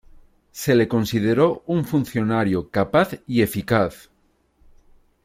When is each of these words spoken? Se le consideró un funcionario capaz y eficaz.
Se 0.51 0.73
le 0.73 0.87
consideró 0.87 1.61
un 1.67 1.85
funcionario 1.85 2.71
capaz 2.71 3.19
y 3.27 3.43
eficaz. 3.43 4.09